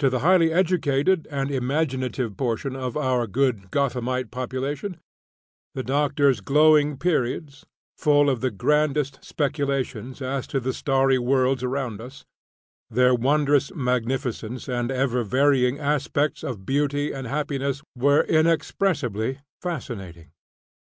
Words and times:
To 0.00 0.10
the 0.10 0.18
highly 0.26 0.52
educated 0.52 1.28
and 1.30 1.48
imaginative 1.48 2.36
portion 2.36 2.74
of 2.74 2.96
our 2.96 3.28
good 3.28 3.70
Gothamite 3.70 4.32
population, 4.32 4.98
the 5.76 5.84
Doctor's 5.84 6.40
glowing 6.40 6.96
periods, 6.96 7.64
full 7.96 8.28
of 8.28 8.40
the 8.40 8.50
grandest 8.50 9.24
speculations 9.24 10.20
as 10.20 10.48
to 10.48 10.58
the 10.58 10.72
starry 10.72 11.16
worlds 11.16 11.62
around 11.62 12.00
us, 12.00 12.24
their 12.90 13.14
wondrous 13.14 13.72
magnificence 13.72 14.66
and 14.68 14.90
ever 14.90 15.22
varying 15.22 15.78
aspects 15.78 16.42
of 16.42 16.66
beauty 16.66 17.12
and 17.12 17.28
happiness 17.28 17.84
were 17.96 18.22
inexpressibly 18.22 19.42
fascinating. 19.60 20.32